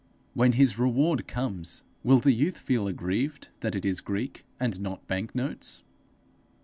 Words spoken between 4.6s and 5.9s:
not bank notes?